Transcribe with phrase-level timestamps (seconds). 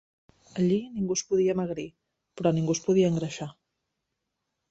[0.61, 1.85] Allí ningú es podia amagrir,
[2.41, 3.51] però ningú es podia engreixar.